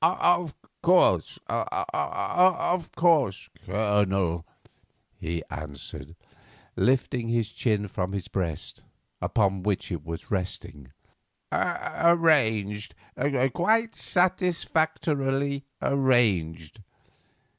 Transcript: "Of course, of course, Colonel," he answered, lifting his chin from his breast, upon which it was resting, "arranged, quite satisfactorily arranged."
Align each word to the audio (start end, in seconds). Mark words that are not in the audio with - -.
"Of 0.03 0.55
course, 0.81 1.37
of 1.45 2.91
course, 2.95 3.49
Colonel," 3.63 4.47
he 5.19 5.43
answered, 5.51 6.15
lifting 6.75 7.27
his 7.27 7.51
chin 7.51 7.87
from 7.87 8.13
his 8.13 8.27
breast, 8.27 8.81
upon 9.21 9.61
which 9.61 9.91
it 9.91 10.03
was 10.03 10.31
resting, 10.31 10.91
"arranged, 11.51 12.95
quite 13.53 13.93
satisfactorily 13.95 15.65
arranged." 15.83 16.81